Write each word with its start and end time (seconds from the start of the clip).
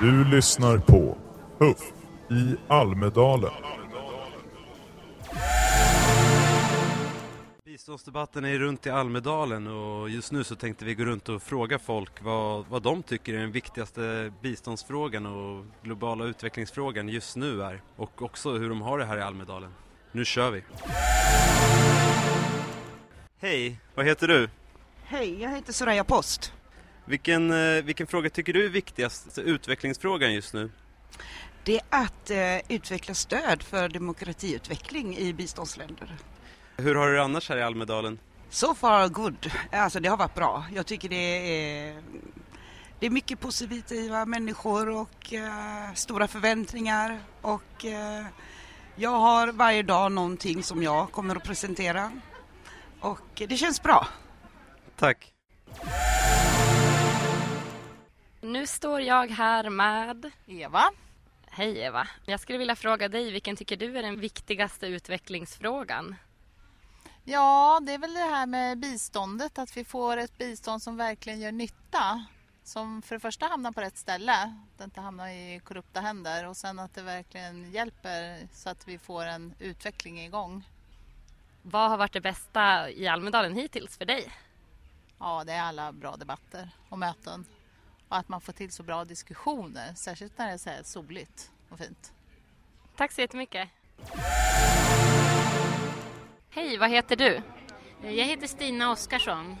Du 0.00 0.24
lyssnar 0.24 0.78
på 0.78 1.18
Huff 1.58 1.92
i 2.30 2.56
Almedalen. 2.68 3.50
Biståndsdebatten 7.64 8.44
är 8.44 8.58
runt 8.58 8.86
i 8.86 8.90
Almedalen 8.90 9.66
och 9.66 10.10
just 10.10 10.32
nu 10.32 10.44
så 10.44 10.56
tänkte 10.56 10.84
vi 10.84 10.94
gå 10.94 11.04
runt 11.04 11.28
och 11.28 11.42
fråga 11.42 11.78
folk 11.78 12.22
vad, 12.22 12.66
vad 12.66 12.82
de 12.82 13.02
tycker 13.02 13.34
är 13.34 13.38
den 13.38 13.52
viktigaste 13.52 14.32
biståndsfrågan 14.42 15.26
och 15.26 15.64
globala 15.82 16.24
utvecklingsfrågan 16.24 17.08
just 17.08 17.36
nu 17.36 17.62
är. 17.62 17.82
Och 17.96 18.22
också 18.22 18.52
hur 18.52 18.68
de 18.68 18.82
har 18.82 18.98
det 18.98 19.04
här 19.04 19.18
i 19.18 19.22
Almedalen. 19.22 19.70
Nu 20.12 20.24
kör 20.24 20.50
vi! 20.50 20.62
Hej, 23.40 23.80
vad 23.94 24.06
heter 24.06 24.28
du? 24.28 24.48
Hej, 25.04 25.42
jag 25.42 25.50
heter 25.50 25.72
Soraya 25.72 26.04
Post. 26.04 26.52
Vilken, 27.06 27.50
eh, 27.50 27.84
vilken 27.84 28.06
fråga 28.06 28.30
tycker 28.30 28.52
du 28.52 28.64
är 28.64 28.68
viktigast 28.68 29.38
utvecklingsfrågan 29.38 30.34
just 30.34 30.54
nu? 30.54 30.70
Det 31.64 31.76
är 31.76 31.82
att 31.90 32.30
eh, 32.30 32.76
utveckla 32.76 33.14
stöd 33.14 33.62
för 33.62 33.88
demokratiutveckling 33.88 35.16
i 35.16 35.32
biståndsländer. 35.32 36.16
Hur 36.76 36.94
har 36.94 37.08
du 37.08 37.14
det 37.14 37.22
annars 37.22 37.48
här 37.48 37.56
i 37.56 37.62
Almedalen? 37.62 38.18
So 38.50 38.74
far 38.74 39.08
good. 39.08 39.50
Alltså 39.72 40.00
det 40.00 40.08
har 40.08 40.16
varit 40.16 40.34
bra. 40.34 40.64
Jag 40.74 40.86
tycker 40.86 41.08
det 41.08 41.16
är, 41.16 42.02
det 43.00 43.06
är 43.06 43.10
mycket 43.10 43.40
positiva 43.40 44.26
människor 44.26 44.88
och 44.88 45.32
eh, 45.32 45.94
stora 45.94 46.28
förväntningar 46.28 47.20
och 47.40 47.84
eh, 47.84 48.26
jag 48.96 49.10
har 49.10 49.52
varje 49.52 49.82
dag 49.82 50.12
någonting 50.12 50.62
som 50.62 50.82
jag 50.82 51.12
kommer 51.12 51.36
att 51.36 51.44
presentera 51.44 52.12
och 53.00 53.42
det 53.48 53.56
känns 53.56 53.82
bra. 53.82 54.08
Tack! 54.96 55.32
Nu 58.46 58.66
står 58.66 59.00
jag 59.00 59.30
här 59.30 59.70
med 59.70 60.30
Eva. 60.46 60.84
Hej 61.50 61.78
Eva. 61.78 62.08
Jag 62.26 62.40
skulle 62.40 62.58
vilja 62.58 62.76
fråga 62.76 63.08
dig, 63.08 63.30
vilken 63.30 63.56
tycker 63.56 63.76
du 63.76 63.98
är 63.98 64.02
den 64.02 64.20
viktigaste 64.20 64.86
utvecklingsfrågan? 64.86 66.16
Ja, 67.24 67.80
det 67.82 67.92
är 67.92 67.98
väl 67.98 68.14
det 68.14 68.20
här 68.20 68.46
med 68.46 68.78
biståndet, 68.78 69.58
att 69.58 69.76
vi 69.76 69.84
får 69.84 70.16
ett 70.16 70.38
bistånd 70.38 70.82
som 70.82 70.96
verkligen 70.96 71.40
gör 71.40 71.52
nytta. 71.52 72.26
Som 72.64 73.02
för 73.02 73.14
det 73.14 73.20
första 73.20 73.46
hamnar 73.46 73.72
på 73.72 73.80
rätt 73.80 73.98
ställe, 73.98 74.32
att 74.32 74.78
det 74.78 74.84
inte 74.84 75.00
hamnar 75.00 75.28
i 75.28 75.60
korrupta 75.64 76.00
händer 76.00 76.46
och 76.46 76.56
sen 76.56 76.78
att 76.78 76.94
det 76.94 77.02
verkligen 77.02 77.70
hjälper 77.70 78.48
så 78.52 78.70
att 78.70 78.88
vi 78.88 78.98
får 78.98 79.24
en 79.24 79.54
utveckling 79.58 80.20
igång. 80.20 80.68
Vad 81.62 81.90
har 81.90 81.96
varit 81.96 82.12
det 82.12 82.20
bästa 82.20 82.90
i 82.90 83.08
Almedalen 83.08 83.54
hittills 83.54 83.96
för 83.96 84.04
dig? 84.04 84.32
Ja, 85.18 85.44
det 85.44 85.52
är 85.52 85.62
alla 85.62 85.92
bra 85.92 86.16
debatter 86.16 86.70
och 86.88 86.98
möten. 86.98 87.44
Och 88.08 88.16
att 88.16 88.28
man 88.28 88.40
får 88.40 88.52
till 88.52 88.72
så 88.72 88.82
bra 88.82 89.04
diskussioner, 89.04 89.94
särskilt 89.94 90.38
när 90.38 90.46
det 90.46 90.52
är 90.52 90.58
så 90.58 90.70
här 90.70 90.82
soligt 90.82 91.50
och 91.68 91.78
fint. 91.78 92.12
Tack 92.96 93.12
så 93.12 93.20
jättemycket. 93.20 93.68
Hej, 96.50 96.78
vad 96.78 96.90
heter 96.90 97.16
du? 97.16 97.42
Jag 98.02 98.24
heter 98.24 98.46
Stina 98.46 98.90
Oskarsson. 98.90 99.56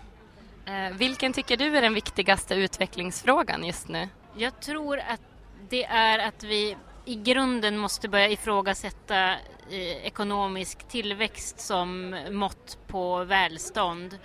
Eh, 0.66 0.96
vilken 0.96 1.32
tycker 1.32 1.56
du 1.56 1.76
är 1.76 1.82
den 1.82 1.94
viktigaste 1.94 2.54
utvecklingsfrågan 2.54 3.64
just 3.64 3.88
nu? 3.88 4.08
Jag 4.36 4.60
tror 4.60 4.98
att 4.98 5.20
det 5.68 5.84
är 5.84 6.18
att 6.18 6.44
vi 6.44 6.76
i 7.04 7.14
grunden 7.14 7.78
måste 7.78 8.08
börja 8.08 8.28
ifrågasätta 8.28 9.32
eh, 9.70 10.06
ekonomisk 10.06 10.88
tillväxt 10.88 11.60
som 11.60 12.18
mått 12.30 12.78
på 12.86 13.24
välstånd 13.24 14.18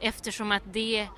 eftersom 0.00 0.52
att 0.52 0.62
det 0.72 1.08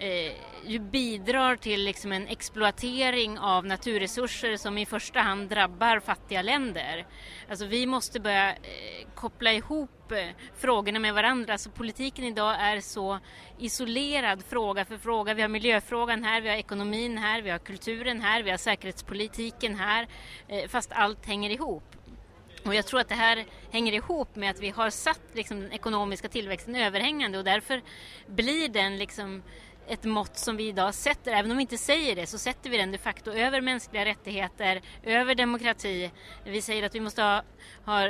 eh, 0.00 0.32
ju 0.66 0.78
bidrar 0.78 1.56
till 1.56 1.84
liksom 1.84 2.12
en 2.12 2.28
exploatering 2.28 3.38
av 3.38 3.66
naturresurser 3.66 4.56
som 4.56 4.78
i 4.78 4.86
första 4.86 5.20
hand 5.20 5.48
drabbar 5.48 6.00
fattiga 6.00 6.42
länder. 6.42 7.06
Alltså 7.50 7.66
vi 7.66 7.86
måste 7.86 8.20
börja 8.20 8.50
eh, 8.50 8.56
koppla 9.14 9.52
ihop 9.52 10.12
eh, 10.12 10.26
frågorna 10.56 10.98
med 10.98 11.14
varandra. 11.14 11.52
Alltså 11.52 11.70
politiken 11.70 12.24
idag 12.24 12.56
är 12.60 12.80
så 12.80 13.18
isolerad 13.58 14.42
fråga 14.44 14.84
för 14.84 14.96
fråga. 14.96 15.34
Vi 15.34 15.42
har 15.42 15.48
miljöfrågan 15.48 16.24
här, 16.24 16.40
vi 16.40 16.48
har 16.48 16.56
ekonomin 16.56 17.18
här, 17.18 17.42
vi 17.42 17.50
har 17.50 17.58
kulturen 17.58 18.20
här, 18.20 18.42
vi 18.42 18.50
har 18.50 18.58
säkerhetspolitiken 18.58 19.74
här, 19.74 20.08
eh, 20.48 20.68
fast 20.68 20.92
allt 20.92 21.26
hänger 21.26 21.50
ihop. 21.50 21.96
Och 22.64 22.74
jag 22.74 22.86
tror 22.86 23.00
att 23.00 23.08
det 23.08 23.14
här 23.14 23.46
hänger 23.70 23.92
ihop 23.92 24.36
med 24.36 24.50
att 24.50 24.60
vi 24.60 24.70
har 24.70 24.90
satt 24.90 25.20
liksom, 25.32 25.60
den 25.60 25.72
ekonomiska 25.72 26.28
tillväxten 26.28 26.76
överhängande 26.76 27.38
och 27.38 27.44
därför 27.44 27.82
blir 28.26 28.68
den 28.68 28.98
liksom 28.98 29.42
ett 29.90 30.04
mått 30.04 30.38
som 30.38 30.56
vi 30.56 30.68
idag 30.68 30.94
sätter, 30.94 31.32
även 31.32 31.50
om 31.50 31.56
vi 31.56 31.60
inte 31.60 31.78
säger 31.78 32.16
det, 32.16 32.26
så 32.26 32.38
sätter 32.38 32.70
vi 32.70 32.76
den 32.76 32.92
de 32.92 32.98
facto 32.98 33.30
över 33.30 33.60
mänskliga 33.60 34.04
rättigheter, 34.04 34.80
över 35.02 35.34
demokrati. 35.34 36.10
Vi 36.44 36.62
säger 36.62 36.82
att 36.82 36.94
vi 36.94 37.00
måste 37.00 37.22
ha, 37.22 37.42
ha 37.84 38.08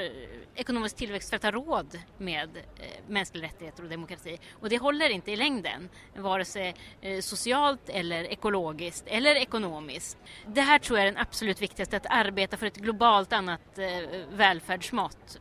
ekonomisk 0.54 0.96
tillväxt 0.96 1.30
för 1.30 1.36
att 1.36 1.42
ha 1.42 1.50
råd 1.50 1.98
med 2.18 2.56
eh, 2.56 2.62
mänskliga 3.06 3.44
rättigheter 3.44 3.82
och 3.82 3.88
demokrati. 3.88 4.38
Och 4.52 4.68
det 4.68 4.78
håller 4.78 5.10
inte 5.10 5.30
i 5.30 5.36
längden, 5.36 5.88
vare 6.16 6.44
sig 6.44 6.74
eh, 7.00 7.20
socialt 7.20 7.88
eller 7.88 8.24
ekologiskt 8.24 9.04
eller 9.06 9.34
ekonomiskt. 9.34 10.18
Det 10.47 10.60
här 10.60 10.78
tror 10.78 10.98
jag 10.98 11.08
är 11.08 11.12
den 11.12 11.22
absolut 11.22 11.62
viktigaste, 11.62 11.97
att 11.97 12.06
arbeta 12.10 12.56
för 12.56 12.66
ett 12.66 12.76
globalt 12.76 13.32
annat 13.32 13.78
eh, 13.78 13.86
välfärdsmått. 14.32 15.38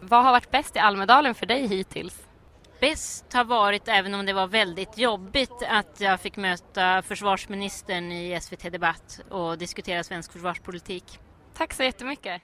Vad 0.00 0.24
har 0.24 0.32
varit 0.32 0.50
bäst 0.50 0.76
i 0.76 0.78
Almedalen 0.78 1.34
för 1.34 1.46
dig 1.46 1.66
hittills? 1.66 2.31
Bäst 2.82 3.32
har 3.32 3.44
varit, 3.44 3.88
även 3.88 4.14
om 4.14 4.26
det 4.26 4.32
var 4.32 4.46
väldigt 4.46 4.98
jobbigt, 4.98 5.62
att 5.68 6.00
jag 6.00 6.20
fick 6.20 6.36
möta 6.36 7.02
försvarsministern 7.02 8.12
i 8.12 8.40
SVT 8.40 8.72
Debatt 8.72 9.20
och 9.28 9.58
diskutera 9.58 10.04
svensk 10.04 10.32
försvarspolitik. 10.32 11.18
Tack 11.54 11.72
så 11.72 11.82
jättemycket. 11.82 12.42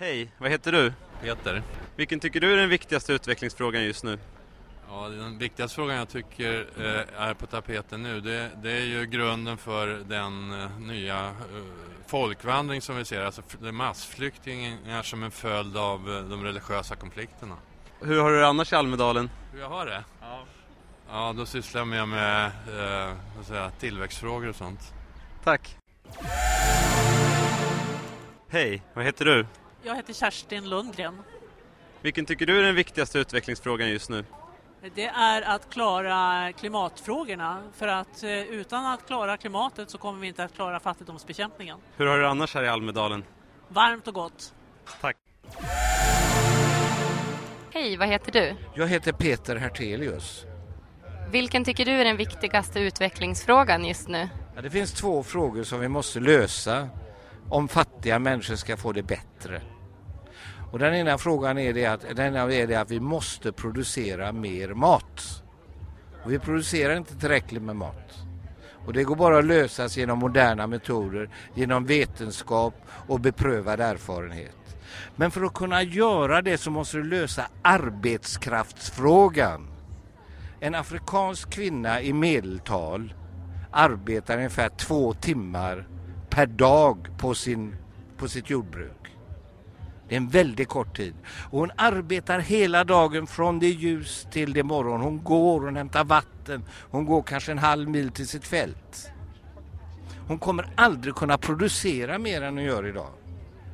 Hej, 0.00 0.30
vad 0.38 0.50
heter 0.50 0.72
du? 0.72 0.92
Peter. 1.22 1.62
Vilken 1.96 2.20
tycker 2.20 2.40
du 2.40 2.52
är 2.52 2.56
den 2.56 2.68
viktigaste 2.68 3.12
utvecklingsfrågan 3.12 3.84
just 3.84 4.04
nu? 4.04 4.18
Ja, 4.90 5.08
den 5.08 5.38
viktigaste 5.38 5.74
frågan 5.74 5.96
jag 5.96 6.08
tycker 6.08 6.66
eh, 6.76 7.22
är 7.22 7.34
på 7.34 7.46
tapeten 7.46 8.02
nu 8.02 8.20
det, 8.20 8.50
det, 8.62 8.72
är 8.72 8.84
ju 8.84 9.06
grunden 9.06 9.58
för 9.58 9.86
den 9.86 10.60
eh, 10.60 10.78
nya 10.78 11.26
eh, 11.26 11.34
folkvandring 12.06 12.82
som 12.82 12.96
vi 12.96 13.04
ser, 13.04 13.24
alltså 13.24 13.42
massflyktingar 13.60 15.02
som 15.02 15.22
en 15.22 15.30
följd 15.30 15.76
av 15.76 16.16
eh, 16.16 16.22
de 16.22 16.44
religiösa 16.44 16.96
konflikterna. 16.96 17.56
Hur 18.00 18.20
har 18.20 18.30
du 18.30 18.38
det 18.38 18.46
annars 18.46 18.72
i 18.72 18.76
Almedalen? 18.76 19.30
Hur 19.52 19.60
jag 19.60 19.68
har 19.68 19.86
det? 19.86 20.04
Ja. 20.20 20.44
Ja, 21.10 21.34
då 21.36 21.46
sysslar 21.46 21.80
jag 21.80 21.88
mer 21.88 22.06
med 22.06 22.46
eh, 22.46 23.42
säga, 23.42 23.70
tillväxtfrågor 23.70 24.48
och 24.48 24.56
sånt. 24.56 24.92
Tack. 25.44 25.76
Hej, 28.48 28.82
vad 28.94 29.04
heter 29.04 29.24
du? 29.24 29.46
Jag 29.82 29.96
heter 29.96 30.12
Kerstin 30.12 30.68
Lundgren. 30.68 31.22
Vilken 32.02 32.26
tycker 32.26 32.46
du 32.46 32.58
är 32.58 32.62
den 32.62 32.74
viktigaste 32.74 33.18
utvecklingsfrågan 33.18 33.88
just 33.88 34.10
nu? 34.10 34.24
Det 34.94 35.04
är 35.04 35.42
att 35.42 35.70
klara 35.70 36.52
klimatfrågorna. 36.52 37.62
För 37.74 37.88
att 37.88 38.22
eh, 38.22 38.30
utan 38.30 38.86
att 38.86 39.06
klara 39.06 39.36
klimatet 39.36 39.90
så 39.90 39.98
kommer 39.98 40.20
vi 40.20 40.26
inte 40.26 40.44
att 40.44 40.54
klara 40.54 40.80
fattigdomsbekämpningen. 40.80 41.78
Hur 41.96 42.06
har 42.06 42.16
du 42.16 42.22
det 42.22 42.28
annars 42.28 42.54
här 42.54 42.62
i 42.62 42.68
Almedalen? 42.68 43.24
Varmt 43.68 44.08
och 44.08 44.14
gott. 44.14 44.54
Tack. 45.00 45.16
Hej, 47.72 47.96
vad 47.96 48.08
heter 48.08 48.32
du? 48.32 48.56
Jag 48.74 48.88
heter 48.88 49.12
Peter 49.12 49.56
Hertelius. 49.56 50.44
Vilken 51.30 51.64
tycker 51.64 51.84
du 51.84 51.92
är 51.92 52.04
den 52.04 52.16
viktigaste 52.16 52.80
utvecklingsfrågan 52.80 53.84
just 53.84 54.08
nu? 54.08 54.28
Ja, 54.56 54.62
det 54.62 54.70
finns 54.70 54.92
två 54.92 55.22
frågor 55.22 55.64
som 55.64 55.80
vi 55.80 55.88
måste 55.88 56.20
lösa 56.20 56.88
om 57.50 57.68
fattiga 57.68 58.18
människor 58.18 58.56
ska 58.56 58.76
få 58.76 58.92
det 58.92 59.02
bättre. 59.02 59.62
Och 60.72 60.78
den 60.78 60.94
ena 60.94 61.18
frågan 61.18 61.58
är 61.58 61.72
det 61.72 61.86
att, 61.86 62.00
den 62.00 62.26
ena 62.26 62.52
är 62.52 62.66
det 62.66 62.74
att 62.74 62.90
vi 62.90 63.00
måste 63.00 63.52
producera 63.52 64.32
mer 64.32 64.68
mat. 64.68 65.42
Och 66.24 66.32
vi 66.32 66.38
producerar 66.38 66.96
inte 66.96 67.14
tillräckligt 67.14 67.62
med 67.62 67.76
mat. 67.76 68.14
Och 68.86 68.92
det 68.92 69.04
går 69.04 69.16
bara 69.16 69.38
att 69.38 69.44
lösas 69.44 69.96
genom 69.96 70.18
moderna 70.18 70.66
metoder, 70.66 71.30
genom 71.54 71.86
vetenskap 71.86 72.74
och 73.06 73.20
beprövad 73.20 73.80
erfarenhet. 73.80 74.56
Men 75.16 75.30
för 75.30 75.42
att 75.42 75.54
kunna 75.54 75.82
göra 75.82 76.42
det 76.42 76.58
så 76.58 76.70
måste 76.70 76.96
du 76.96 77.04
lösa 77.04 77.46
arbetskraftsfrågan. 77.62 79.68
En 80.60 80.74
afrikansk 80.74 81.50
kvinna 81.50 82.02
i 82.02 82.12
medeltal 82.12 83.14
arbetar 83.70 84.36
ungefär 84.36 84.68
två 84.68 85.12
timmar 85.12 85.88
per 86.30 86.46
dag 86.46 87.08
på, 87.18 87.34
sin, 87.34 87.76
på 88.16 88.28
sitt 88.28 88.50
jordbruk. 88.50 89.17
Det 90.08 90.14
är 90.14 90.16
en 90.16 90.28
väldigt 90.28 90.68
kort 90.68 90.96
tid. 90.96 91.14
Och 91.50 91.58
hon 91.58 91.70
arbetar 91.76 92.38
hela 92.38 92.84
dagen 92.84 93.26
från 93.26 93.58
det 93.58 93.68
ljus 93.68 94.26
till 94.30 94.52
det 94.52 94.62
morgon. 94.62 95.00
Hon 95.00 95.24
går, 95.24 95.60
hon 95.60 95.76
hämtar 95.76 96.04
vatten, 96.04 96.64
hon 96.90 97.04
går 97.04 97.22
kanske 97.22 97.52
en 97.52 97.58
halv 97.58 97.88
mil 97.88 98.10
till 98.10 98.28
sitt 98.28 98.46
fält. 98.46 99.10
Hon 100.26 100.38
kommer 100.38 100.68
aldrig 100.74 101.14
kunna 101.14 101.38
producera 101.38 102.18
mer 102.18 102.42
än 102.42 102.54
hon 102.54 102.64
gör 102.64 102.86
idag. 102.86 103.10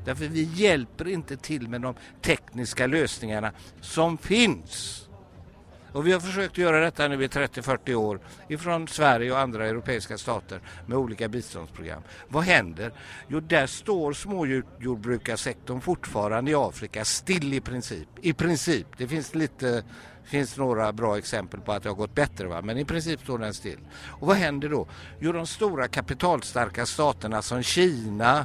Därför 0.05 0.25
vi 0.25 0.43
hjälper 0.43 1.09
inte 1.09 1.37
till 1.37 1.69
med 1.69 1.81
de 1.81 1.95
tekniska 2.23 2.87
lösningarna 2.87 3.53
som 3.81 4.19
finns. 4.19 5.09
Och 5.95 6.07
vi 6.07 6.13
har 6.13 6.21
försökt 6.21 6.59
göra 6.59 6.81
detta 6.81 7.09
nu 7.09 7.25
i 7.25 7.27
30-40 7.27 7.95
år 7.95 8.21
ifrån 8.49 8.89
Sverige 8.89 9.33
och 9.33 9.39
andra 9.39 9.67
europeiska 9.67 10.19
stater 10.19 10.61
med 10.87 10.99
olika 10.99 11.29
biståndsprogram. 11.29 12.03
Vad 12.29 12.45
händer? 12.45 12.93
Jo, 13.29 13.41
där 13.41 13.67
står 13.67 14.13
småjordbrukarsektorn 14.13 15.81
fortfarande 15.81 16.51
i 16.51 16.55
Afrika 16.55 17.05
still 17.05 17.55
i 17.55 17.61
princip. 17.61 18.09
I 18.23 18.33
princip. 18.33 18.87
Det 18.97 19.09
finns 19.09 19.35
lite 19.35 19.85
finns 20.25 20.57
några 20.57 20.93
bra 20.93 21.19
exempel 21.19 21.61
på 21.61 21.73
att 21.73 21.83
det 21.83 21.89
har 21.89 21.97
gått 21.97 22.15
bättre, 22.15 22.47
va? 22.47 22.63
men 22.63 22.79
i 22.79 22.85
princip 22.85 23.21
står 23.21 23.39
den 23.39 23.55
still. 23.55 23.79
Och 24.07 24.27
vad 24.27 24.37
händer 24.37 24.69
då? 24.69 24.87
Jo, 25.19 25.33
de 25.33 25.47
stora 25.47 25.89
kapitalstarka 25.89 26.87
staterna 26.87 27.43
som 27.43 27.63
Kina, 27.63 28.39
eh, 28.39 28.45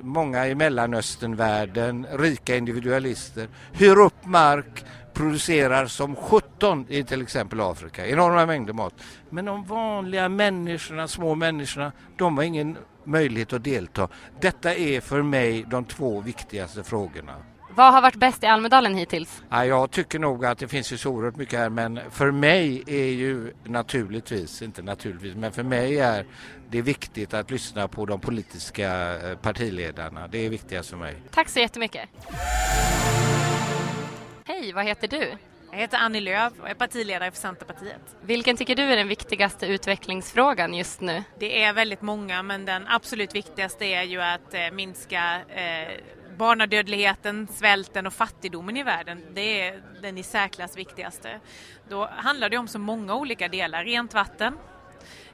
många 0.00 0.48
i 0.48 0.54
Mellanösternvärlden, 0.54 2.06
rika 2.12 2.56
individualister, 2.56 3.48
hyr 3.72 3.98
upp 3.98 4.26
mark, 4.26 4.84
producerar 5.12 5.86
som 5.86 6.16
17 6.16 6.86
i 6.88 7.04
till 7.04 7.22
exempel 7.22 7.60
Afrika, 7.60 8.06
enorma 8.06 8.46
mängder 8.46 8.72
mat. 8.72 8.94
Men 9.30 9.44
de 9.44 9.64
vanliga 9.64 10.28
människorna, 10.28 11.08
små 11.08 11.34
människorna, 11.34 11.92
de 12.16 12.36
har 12.36 12.44
ingen 12.44 12.76
möjlighet 13.04 13.52
att 13.52 13.64
delta. 13.64 14.08
Detta 14.40 14.74
är 14.74 15.00
för 15.00 15.22
mig 15.22 15.64
de 15.70 15.84
två 15.84 16.20
viktigaste 16.20 16.82
frågorna. 16.82 17.34
Vad 17.74 17.92
har 17.92 18.02
varit 18.02 18.16
bäst 18.16 18.42
i 18.42 18.46
Almedalen 18.46 18.94
hittills? 18.94 19.42
Ja, 19.50 19.64
jag 19.64 19.90
tycker 19.90 20.18
nog 20.18 20.44
att 20.44 20.58
det 20.58 20.68
finns 20.68 20.92
ju 20.92 20.96
så 20.98 21.10
oerhört 21.10 21.36
mycket 21.36 21.58
här 21.58 21.68
men 21.68 22.00
för 22.10 22.30
mig 22.30 22.82
är 22.86 23.12
ju 23.12 23.52
naturligtvis, 23.64 24.62
inte 24.62 24.82
naturligtvis, 24.82 25.34
men 25.34 25.52
för 25.52 25.62
mig 25.62 25.98
är 25.98 26.26
det 26.70 26.82
viktigt 26.82 27.34
att 27.34 27.50
lyssna 27.50 27.88
på 27.88 28.06
de 28.06 28.20
politiska 28.20 29.18
eh, 29.30 29.36
partiledarna. 29.36 30.28
Det 30.28 30.46
är 30.46 30.50
viktigast 30.50 30.90
för 30.90 30.96
mig. 30.96 31.16
Tack 31.30 31.48
så 31.48 31.60
jättemycket. 31.60 32.08
Hej, 34.44 34.72
vad 34.72 34.84
heter 34.84 35.08
du? 35.08 35.32
Jag 35.72 35.78
heter 35.78 35.98
Annie 35.98 36.20
Lööf 36.20 36.52
och 36.60 36.68
är 36.68 36.74
partiledare 36.74 37.30
för 37.30 37.38
Centerpartiet. 37.38 38.16
Vilken 38.22 38.56
tycker 38.56 38.76
du 38.76 38.82
är 38.82 38.96
den 38.96 39.08
viktigaste 39.08 39.66
utvecklingsfrågan 39.66 40.74
just 40.74 41.00
nu? 41.00 41.22
Det 41.38 41.62
är 41.62 41.72
väldigt 41.72 42.02
många 42.02 42.42
men 42.42 42.64
den 42.64 42.86
absolut 42.88 43.34
viktigaste 43.34 43.84
är 43.84 44.02
ju 44.02 44.22
att 44.22 44.54
eh, 44.54 44.60
minska 44.72 45.40
eh, 45.48 45.88
barnadödligheten, 46.42 47.46
svälten 47.46 48.06
och 48.06 48.12
fattigdomen 48.12 48.76
i 48.76 48.82
världen. 48.82 49.22
Det 49.34 49.60
är 49.60 49.82
den 50.02 50.18
i 50.18 50.22
särklass 50.22 50.76
viktigaste. 50.76 51.40
Då 51.88 52.08
handlar 52.16 52.48
det 52.48 52.58
om 52.58 52.68
så 52.68 52.78
många 52.78 53.14
olika 53.14 53.48
delar. 53.48 53.84
Rent 53.84 54.14
vatten, 54.14 54.58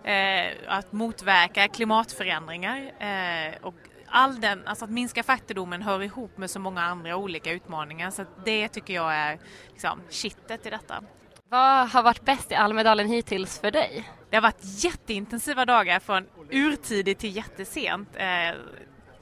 eh, 0.05 0.53
att 0.67 0.93
motverka 0.93 1.69
klimatförändringar 1.69 2.77
eh, 2.99 3.55
och 3.63 3.75
all 4.07 4.41
den, 4.41 4.67
alltså 4.67 4.85
att 4.85 4.91
minska 4.91 5.23
fattigdomen 5.23 5.83
hör 5.83 6.03
ihop 6.03 6.39
med 6.39 6.51
så 6.51 6.61
många 6.61 6.83
andra 6.83 7.17
olika 7.17 7.53
utmaningar 7.53 8.11
så 8.11 8.25
det 8.45 8.69
tycker 8.69 8.95
jag 8.95 9.15
är 9.15 9.39
liksom 9.71 10.01
kittet 10.11 10.67
i 10.67 10.71
detta. 10.71 11.03
Vad 11.51 11.91
har 11.91 12.03
varit 12.03 12.25
bäst 12.25 12.53
i 12.53 12.55
Almedalen 12.55 13.09
hittills 13.09 13.61
för 13.61 13.71
dig? 13.71 14.09
Det 14.31 14.37
har 14.37 14.43
varit 14.43 14.85
jätteintensiva 14.85 15.65
dagar 15.65 16.01
från 16.01 16.27
urtidigt 16.51 17.21
till 17.21 17.37
jättesent. 17.37 18.09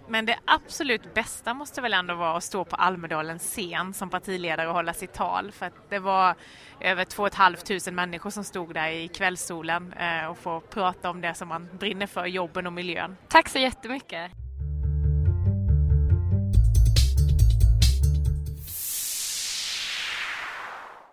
Men 0.08 0.26
det 0.26 0.38
absolut 0.44 1.14
bästa 1.14 1.55
måste 1.55 1.81
väl 1.81 1.94
ändå 1.94 2.14
vara 2.14 2.37
att 2.37 2.44
stå 2.44 2.64
på 2.64 2.76
Almedalens 2.76 3.43
scen 3.43 3.94
som 3.94 4.11
partiledare 4.11 4.69
och 4.69 4.75
hålla 4.75 4.93
sitt 4.94 5.12
tal 5.12 5.53
för 5.53 5.67
att 5.67 5.91
det 5.91 5.99
var 5.99 6.35
över 6.81 7.05
2 7.05 7.29
500 7.31 7.93
människor 7.93 8.31
som 8.31 8.44
stod 8.44 8.75
där 8.75 8.88
i 8.88 9.08
kvällssolen 9.08 9.93
eh, 9.93 10.26
och 10.26 10.38
få 10.38 10.61
prata 10.61 11.11
om 11.11 11.20
det 11.20 11.35
som 11.35 11.49
man 11.49 11.69
brinner 11.79 12.06
för, 12.06 12.26
jobben 12.26 12.67
och 12.67 12.73
miljön. 12.73 13.17
Tack 13.29 13.49
så 13.49 13.58
jättemycket! 13.58 14.46